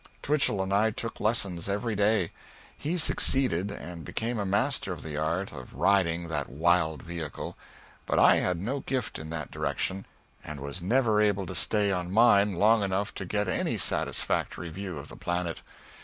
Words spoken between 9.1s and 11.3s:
in that direction and was never